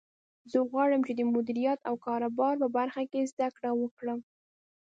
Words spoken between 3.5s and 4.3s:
کړه وکړم